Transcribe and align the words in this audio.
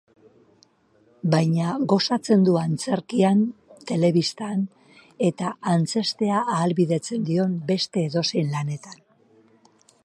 Baina 1.33 1.67
gozatzen 1.93 2.45
du 2.47 2.55
antzerkian, 2.61 3.43
telebistan 3.91 4.65
eta 5.29 5.53
antzestea 5.75 6.41
ahalbidetzen 6.57 7.31
dion 7.31 7.57
beste 7.75 8.09
edozein 8.09 8.53
lanetan. 8.57 8.99